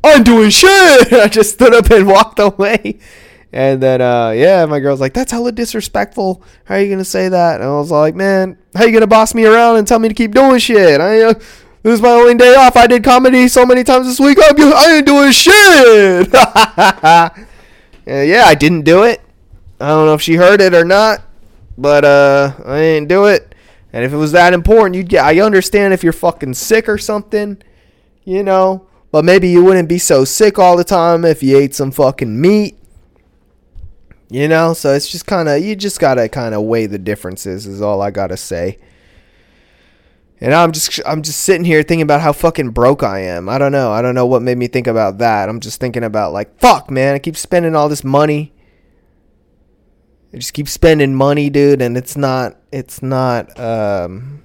[0.02, 1.12] I'm doing shit.
[1.12, 2.98] I just stood up and walked away.
[3.52, 6.42] And then, uh, yeah, my girl's like, that's hella disrespectful.
[6.64, 7.60] How are you going to say that?
[7.60, 10.08] And I was like, man, how you going to boss me around and tell me
[10.08, 11.00] to keep doing shit?
[11.00, 11.34] I, uh,
[11.82, 12.76] this is my only day off.
[12.76, 14.38] I did comedy so many times this week.
[14.40, 16.32] I'm, I ain't doing shit.
[18.06, 19.20] yeah, I didn't do it.
[19.80, 21.22] I don't know if she heard it or not,
[21.76, 23.54] but uh, I didn't do it.
[23.92, 25.24] And if it was that important, you'd get.
[25.24, 27.60] I understand if you're fucking sick or something,
[28.24, 28.86] you know.
[29.10, 32.40] But maybe you wouldn't be so sick all the time if you ate some fucking
[32.40, 32.79] meat
[34.30, 37.66] you know, so it's just kind of you just gotta kind of weigh the differences.
[37.66, 38.78] Is all I gotta say.
[40.40, 43.48] And I'm just I'm just sitting here thinking about how fucking broke I am.
[43.48, 43.90] I don't know.
[43.92, 45.48] I don't know what made me think about that.
[45.48, 47.14] I'm just thinking about like fuck, man.
[47.14, 48.52] I keep spending all this money.
[50.32, 54.42] I just keep spending money, dude, and it's not it's not um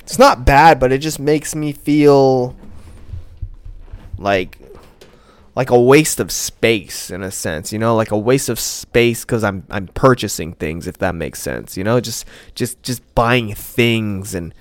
[0.00, 2.56] it's not bad, but it just makes me feel
[4.18, 4.58] like
[5.56, 9.24] like a waste of space in a sense, you know, like a waste of space
[9.24, 13.54] because I'm I'm purchasing things, if that makes sense, you know, just just just buying
[13.54, 14.52] things and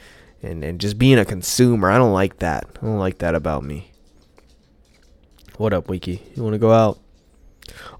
[0.41, 1.89] and and just being a consumer.
[1.89, 2.65] I don't like that.
[2.81, 3.91] I don't like that about me.
[5.57, 6.21] What up, Wiki?
[6.35, 6.99] You want to go out?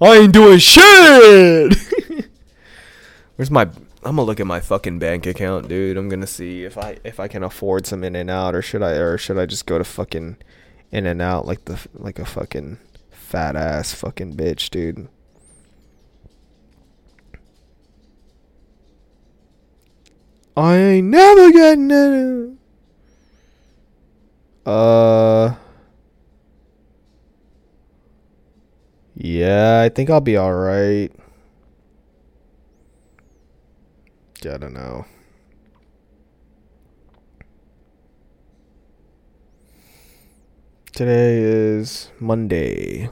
[0.02, 1.78] I ain't doing shit.
[3.36, 3.64] Where's my?
[4.06, 5.98] I'm gonna look at my fucking bank account, dude.
[5.98, 9.18] I'm gonna see if I if I can afford some In-N-Out, or should I or
[9.18, 10.38] should I just go to fucking
[10.94, 12.78] In-N-Out like the like a fucking
[13.10, 15.08] fat ass fucking bitch, dude.
[20.56, 22.58] I ain't never getting it.
[24.68, 25.56] Uh.
[29.16, 31.12] Yeah, I think I'll be alright.
[34.46, 35.06] I don't know.
[40.94, 43.10] Today is Monday.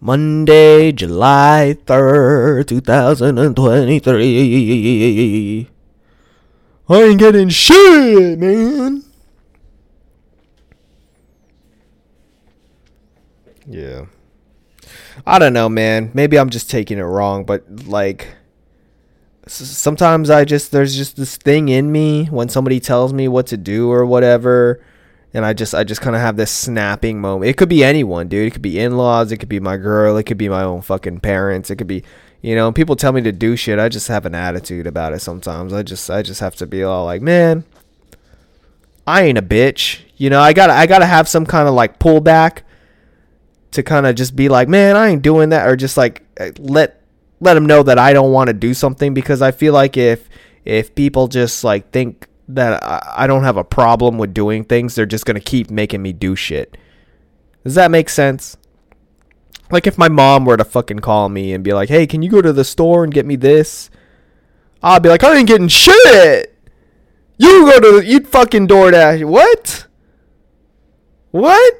[0.00, 5.68] Monday, July 3rd, 2023.
[6.88, 9.04] I ain't getting shit, man.
[13.66, 14.06] Yeah.
[15.26, 16.12] I don't know, man.
[16.14, 18.26] Maybe I'm just taking it wrong, but like
[19.46, 23.58] sometimes I just there's just this thing in me when somebody tells me what to
[23.58, 24.82] do or whatever
[25.32, 27.48] and I just I just kind of have this snapping moment.
[27.48, 28.48] It could be anyone, dude.
[28.48, 31.20] It could be in-laws, it could be my girl, it could be my own fucking
[31.20, 32.02] parents, it could be
[32.42, 33.78] you know, people tell me to do shit.
[33.78, 35.72] I just have an attitude about it sometimes.
[35.72, 37.64] I just I just have to be all like, "Man,
[39.06, 41.68] I ain't a bitch." You know, I got to I got to have some kind
[41.68, 42.60] of like pullback
[43.72, 46.50] to kind of just be like, "Man, I ain't doing that," or just like uh,
[46.58, 47.02] let
[47.40, 50.28] let them know that I don't want to do something because I feel like if
[50.64, 54.94] if people just like think that I don't have a problem with doing things.
[54.94, 56.76] They're just gonna keep making me do shit.
[57.64, 58.56] Does that make sense?
[59.70, 62.30] Like if my mom were to fucking call me and be like, "Hey, can you
[62.30, 63.90] go to the store and get me this?"
[64.82, 66.56] I'd be like, "I ain't getting shit."
[67.38, 69.24] You go to you fucking DoorDash.
[69.24, 69.86] What?
[71.30, 71.74] What?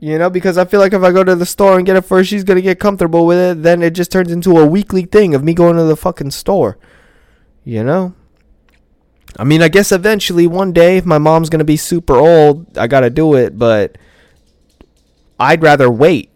[0.00, 2.02] You know, because I feel like if I go to the store and get it
[2.02, 3.62] first, she's gonna get comfortable with it.
[3.62, 6.78] Then it just turns into a weekly thing of me going to the fucking store.
[7.64, 8.14] You know.
[9.38, 12.86] I mean, I guess eventually one day, if my mom's gonna be super old, I
[12.86, 13.58] gotta do it.
[13.58, 13.98] But
[15.38, 16.30] I'd rather wait.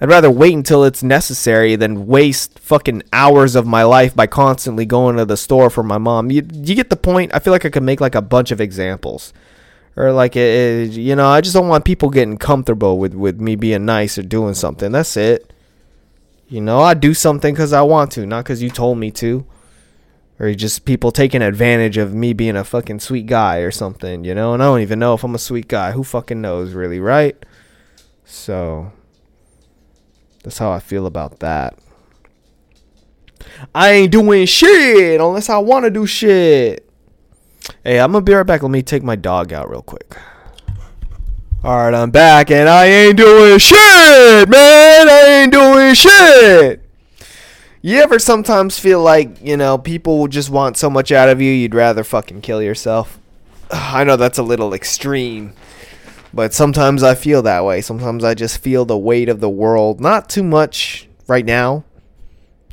[0.00, 4.86] I'd rather wait until it's necessary than waste fucking hours of my life by constantly
[4.86, 6.30] going to the store for my mom.
[6.30, 7.34] You, you get the point?
[7.34, 9.32] I feel like I could make like a bunch of examples.
[9.96, 13.40] Or like, it, it, you know, I just don't want people getting comfortable with, with
[13.40, 14.92] me being nice or doing something.
[14.92, 15.52] That's it.
[16.48, 19.44] You know, I do something because I want to, not because you told me to
[20.40, 24.34] or just people taking advantage of me being a fucking sweet guy or something, you
[24.34, 24.54] know?
[24.54, 25.92] And I don't even know if I'm a sweet guy.
[25.92, 27.36] Who fucking knows, really, right?
[28.24, 28.92] So,
[30.44, 31.76] that's how I feel about that.
[33.74, 36.88] I ain't doing shit unless I want to do shit.
[37.84, 38.62] Hey, I'm gonna be right back.
[38.62, 40.16] Let me take my dog out real quick.
[41.64, 45.08] Alright, I'm back and I ain't doing shit, man.
[45.08, 46.87] I ain't doing shit.
[47.88, 51.50] You ever sometimes feel like, you know, people just want so much out of you,
[51.50, 53.18] you'd rather fucking kill yourself?
[53.70, 55.54] I know that's a little extreme,
[56.34, 57.80] but sometimes I feel that way.
[57.80, 60.02] Sometimes I just feel the weight of the world.
[60.02, 61.82] Not too much right now,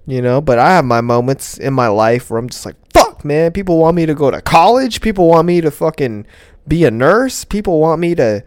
[0.05, 3.05] you know, but I have my moments in my life where I'm just like, fuck,
[3.15, 3.51] fuck, man?
[3.51, 5.01] People want me to go to college.
[5.01, 6.25] People want me to fucking
[6.67, 7.45] be a nurse.
[7.45, 8.43] People want me to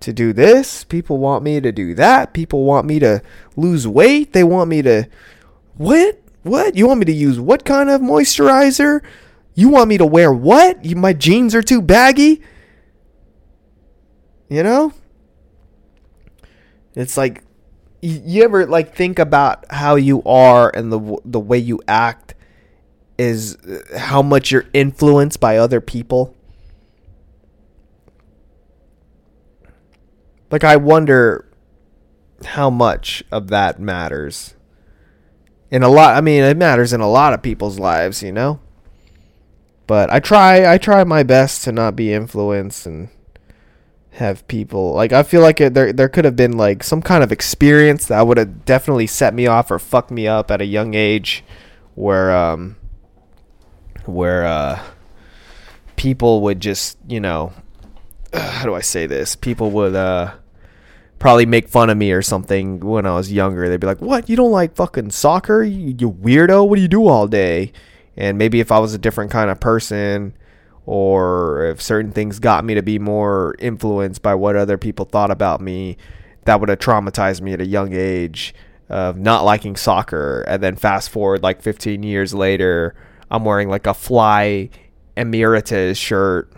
[0.00, 0.84] to do this.
[0.84, 2.32] People want me to do that.
[2.32, 3.22] People want me to
[3.56, 4.32] lose weight.
[4.32, 5.06] They want me to
[5.80, 6.20] what?
[6.42, 6.76] What?
[6.76, 9.00] You want me to use what kind of moisturizer?
[9.54, 10.84] You want me to wear what?
[10.84, 12.42] You, my jeans are too baggy?
[14.50, 14.92] You know?
[16.94, 17.44] It's like
[18.02, 22.34] you ever like think about how you are and the the way you act
[23.16, 26.36] is uh, how much you're influenced by other people?
[30.50, 31.48] Like I wonder
[32.44, 34.56] how much of that matters.
[35.70, 38.60] In a lot I mean it matters in a lot of people's lives, you know?
[39.86, 43.08] But I try I try my best to not be influenced and
[44.12, 47.22] have people like I feel like it, there there could have been like some kind
[47.22, 50.66] of experience that would have definitely set me off or fucked me up at a
[50.66, 51.44] young age
[51.94, 52.76] where um
[54.06, 54.82] where uh
[55.96, 57.52] people would just, you know,
[58.32, 59.36] how do I say this?
[59.36, 60.34] People would uh
[61.20, 63.68] probably make fun of me or something when I was younger.
[63.68, 64.28] They'd be like, "What?
[64.28, 65.62] You don't like fucking soccer?
[65.62, 66.68] You, you weirdo.
[66.68, 67.72] What do you do all day?"
[68.16, 70.34] And maybe if I was a different kind of person
[70.84, 75.30] or if certain things got me to be more influenced by what other people thought
[75.30, 75.96] about me,
[76.46, 78.54] that would have traumatized me at a young age
[78.88, 80.42] of not liking soccer.
[80.48, 82.96] And then fast forward like 15 years later,
[83.30, 84.70] I'm wearing like a Fly
[85.16, 86.52] Emirates shirt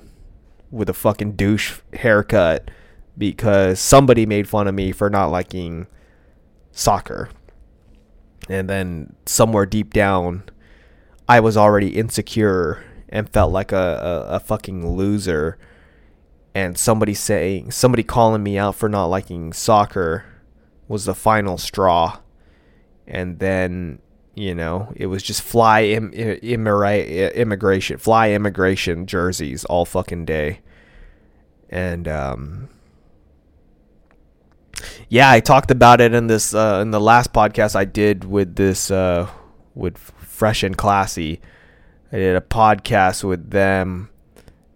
[0.70, 2.70] with a fucking douche haircut
[3.16, 5.86] because somebody made fun of me for not liking
[6.70, 7.28] soccer.
[8.48, 10.44] And then somewhere deep down,
[11.28, 13.76] I was already insecure and felt like a,
[14.30, 15.58] a, a fucking loser.
[16.54, 20.24] And somebody saying, somebody calling me out for not liking soccer
[20.88, 22.18] was the final straw.
[23.06, 24.00] And then,
[24.34, 30.60] you know, it was just fly Im- immira- immigration, fly immigration jerseys all fucking day.
[31.70, 32.68] And, um,
[35.08, 38.56] yeah, I talked about it in this uh, in the last podcast I did with
[38.56, 39.28] this uh,
[39.74, 41.40] with Fresh and Classy.
[42.12, 44.10] I did a podcast with them,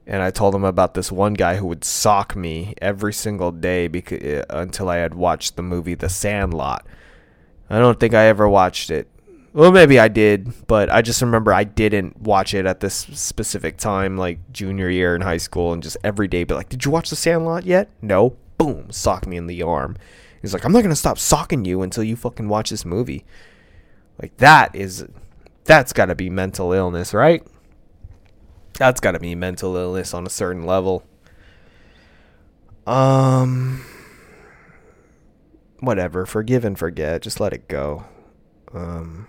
[0.07, 3.89] and I told them about this one guy who would sock me every single day
[3.89, 6.87] because uh, until I had watched the movie The Sandlot.
[7.69, 9.09] I don't think I ever watched it.
[9.53, 13.79] Well, maybe I did, but I just remember I didn't watch it at this specific
[13.79, 16.91] time, like junior year in high school, and just every day be like, "Did you
[16.91, 18.37] watch The Sandlot yet?" No.
[18.59, 19.97] Boom, sock me in the arm.
[20.43, 23.25] He's like, I'm not gonna stop socking you until you fucking watch this movie.
[24.21, 25.07] Like that is
[25.65, 27.43] that's gotta be mental illness, right?
[28.79, 31.05] That's gotta be mental illness on a certain level.
[32.87, 33.85] Um
[35.81, 37.23] whatever, forgive and forget.
[37.23, 38.05] Just let it go.
[38.73, 39.27] Um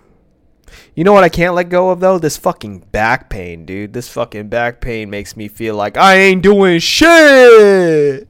[0.94, 2.18] you know what I can't let go of though?
[2.18, 3.92] This fucking back pain, dude.
[3.92, 8.28] This fucking back pain makes me feel like I ain't doing shit.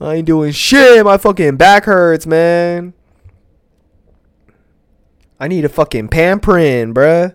[0.00, 1.04] I ain't doing shit.
[1.04, 2.92] My fucking back hurts, man.
[5.38, 7.34] I need a fucking pamprin, bruh.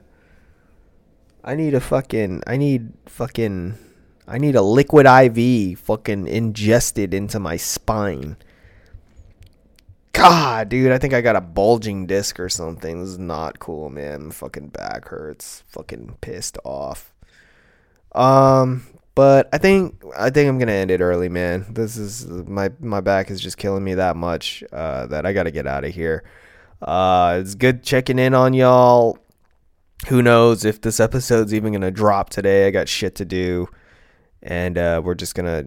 [1.43, 2.43] I need a fucking.
[2.45, 3.77] I need fucking.
[4.27, 8.37] I need a liquid IV fucking ingested into my spine.
[10.13, 12.99] God, dude, I think I got a bulging disc or something.
[12.99, 14.25] This is not cool, man.
[14.25, 15.63] My fucking back hurts.
[15.67, 17.13] Fucking pissed off.
[18.13, 18.83] Um,
[19.15, 21.65] but I think I think I'm gonna end it early, man.
[21.69, 25.51] This is my my back is just killing me that much uh, that I gotta
[25.51, 26.23] get out of here.
[26.81, 29.17] Uh, it's good checking in on y'all.
[30.07, 32.67] Who knows if this episode's even gonna drop today?
[32.67, 33.67] I got shit to do,
[34.41, 35.65] and uh, we're just gonna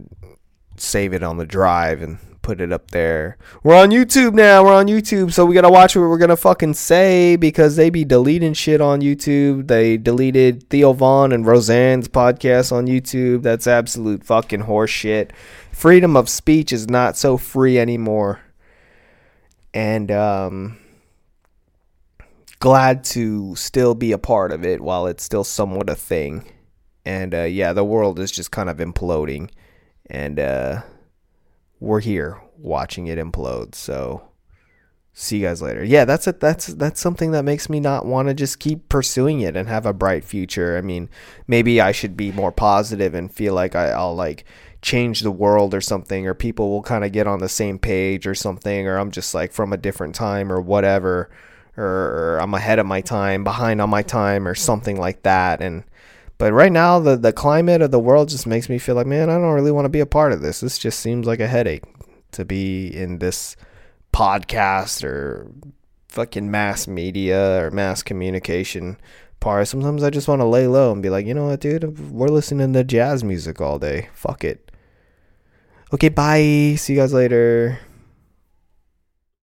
[0.76, 3.36] save it on the drive and put it up there.
[3.64, 4.62] We're on YouTube now.
[4.62, 8.04] We're on YouTube, so we gotta watch what we're gonna fucking say because they be
[8.04, 9.66] deleting shit on YouTube.
[9.66, 13.42] They deleted Theo Von and Roseanne's podcast on YouTube.
[13.42, 15.30] That's absolute fucking horseshit.
[15.72, 18.40] Freedom of speech is not so free anymore.
[19.72, 20.78] And um
[22.60, 26.52] glad to still be a part of it while it's still somewhat a thing.
[27.06, 29.50] And uh, yeah, the world is just kind of imploding.
[30.06, 30.82] And uh
[31.84, 33.74] we're here watching it implode.
[33.74, 34.28] So
[35.12, 35.84] see you guys later.
[35.84, 36.40] Yeah, that's it.
[36.40, 39.86] That's that's something that makes me not want to just keep pursuing it and have
[39.86, 40.76] a bright future.
[40.76, 41.08] I mean,
[41.46, 44.44] maybe I should be more positive and feel like I, I'll like
[44.82, 48.26] change the world or something, or people will kind of get on the same page
[48.26, 51.30] or something, or I'm just like from a different time or whatever,
[51.76, 55.62] or, or I'm ahead of my time, behind on my time, or something like that.
[55.62, 55.84] And
[56.38, 59.30] but right now, the, the climate of the world just makes me feel like, man,
[59.30, 60.60] I don't really want to be a part of this.
[60.60, 61.84] This just seems like a headache
[62.32, 63.56] to be in this
[64.12, 65.50] podcast or
[66.08, 68.96] fucking mass media or mass communication
[69.40, 69.68] part.
[69.68, 72.10] Sometimes I just want to lay low and be like, you know what, dude?
[72.10, 74.08] We're listening to jazz music all day.
[74.14, 74.70] Fuck it.
[75.92, 76.74] Okay, bye.
[76.76, 77.78] See you guys later.